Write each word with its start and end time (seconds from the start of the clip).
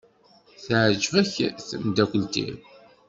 Teɛjeb-ak 0.65 1.29
tmeddakelt-iw? 1.69 2.57